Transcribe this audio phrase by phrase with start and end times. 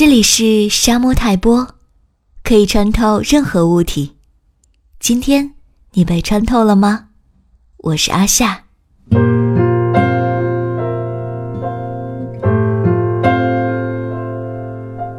[0.00, 1.74] 这里是沙漠泰波，
[2.42, 4.16] 可以穿透任何物体。
[4.98, 5.52] 今天
[5.92, 7.08] 你被穿透了吗？
[7.76, 8.62] 我是阿夏。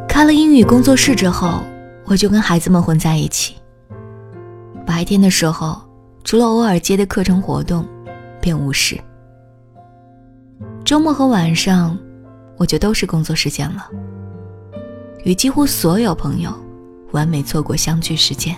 [0.08, 1.62] 开了英语工作室之后，
[2.04, 3.54] 我就跟孩子们混在一起。
[4.84, 5.80] 白天的时候，
[6.24, 7.86] 除了偶尔接的课程活动，
[8.40, 8.98] 便无事。
[10.84, 11.96] 周末和晚上，
[12.56, 13.88] 我就都是工作时间了。
[15.24, 16.52] 与几乎所有朋友
[17.12, 18.56] 完美错过相聚时间。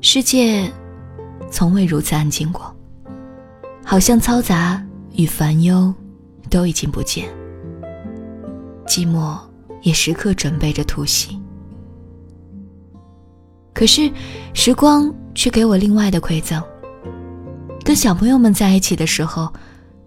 [0.00, 0.70] 世界
[1.50, 2.74] 从未如此安静过，
[3.84, 5.92] 好像嘈杂与烦忧
[6.50, 7.28] 都已经不见，
[8.86, 9.38] 寂寞
[9.82, 11.40] 也时刻准备着突袭。
[13.72, 14.10] 可是，
[14.52, 16.62] 时光却给我另外的馈赠。
[17.84, 19.52] 跟小朋友们在一起的时候，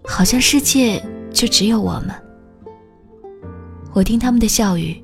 [0.04, 1.02] 好像世界
[1.32, 2.10] 就只有我们。
[3.98, 4.96] 我听他们的笑语，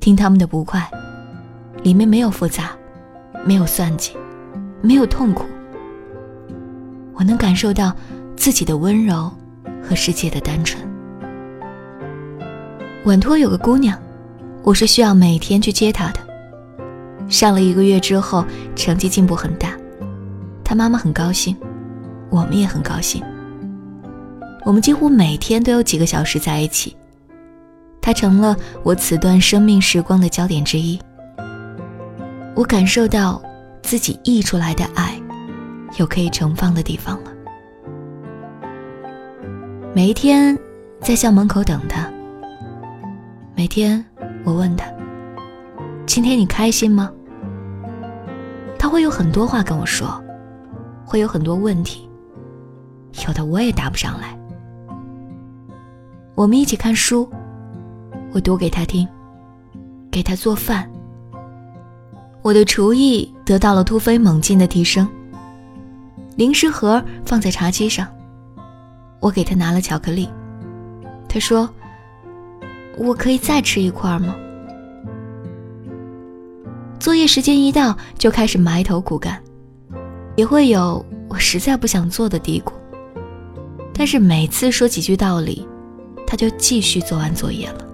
[0.00, 0.84] 听他们的不快，
[1.84, 2.72] 里面没有复杂，
[3.44, 4.14] 没有算计，
[4.82, 5.44] 没有痛苦。
[7.14, 7.94] 我能感受到
[8.36, 9.32] 自己的温柔
[9.80, 10.84] 和世界的单纯。
[13.04, 13.96] 晚托有个姑娘，
[14.64, 16.18] 我是需要每天去接她的。
[17.28, 19.70] 上了一个月之后，成绩进步很大，
[20.64, 21.56] 她妈妈很高兴，
[22.28, 23.22] 我们也很高兴。
[24.64, 26.96] 我们几乎每天都有几个小时在一起。
[28.06, 30.96] 他成了我此段生命时光的焦点之一。
[32.54, 33.42] 我感受到
[33.82, 35.20] 自己溢出来的爱，
[35.98, 37.32] 有可以盛放的地方了。
[39.92, 40.56] 每一天
[41.00, 42.08] 在校门口等他。
[43.56, 44.04] 每天
[44.44, 44.86] 我问他
[46.06, 47.10] ：“今天你开心吗？”
[48.78, 50.22] 他会有很多话跟我说，
[51.04, 52.08] 会有很多问题，
[53.26, 54.38] 有的我也答不上来。
[56.36, 57.28] 我们一起看书。
[58.36, 59.08] 我读给他听，
[60.10, 60.86] 给他做饭。
[62.42, 65.08] 我的厨艺得到了突飞猛进的提升。
[66.36, 68.06] 零食盒放在茶几上，
[69.20, 70.28] 我给他拿了巧克力。
[71.26, 71.66] 他说
[73.00, 74.36] ：“我可以再吃一块吗？”
[77.00, 79.42] 作业时间一到，就开始埋头苦干，
[80.36, 82.70] 也会有我实在不想做的嘀咕。
[83.94, 85.66] 但是每次说几句道理，
[86.26, 87.86] 他就继续做完作业了。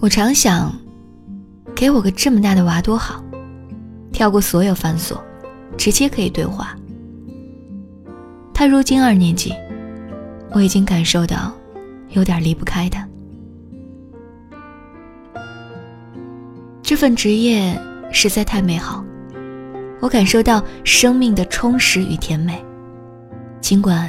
[0.00, 0.72] 我常想，
[1.74, 3.20] 给我个这么大的娃多好，
[4.12, 5.18] 跳过所有繁琐，
[5.76, 6.76] 直接可以对话。
[8.54, 9.52] 他如今二年级，
[10.52, 11.52] 我已经感受到
[12.10, 13.04] 有点离不开他。
[16.80, 17.76] 这份职业
[18.12, 19.04] 实在太美好，
[20.00, 22.64] 我感受到生命的充实与甜美，
[23.60, 24.08] 尽管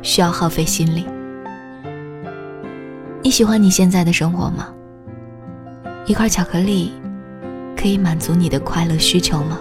[0.00, 1.04] 需要耗费心力。
[3.20, 4.68] 你喜欢你现在的生活吗？
[6.06, 6.92] 一块巧克力，
[7.74, 9.58] 可以满足你的快乐需求吗？